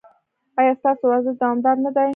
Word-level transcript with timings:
ایا 0.59 0.73
ستاسو 0.79 1.03
ورزش 1.11 1.35
دوامدار 1.41 1.75
نه 1.85 1.91
دی؟ 1.95 2.09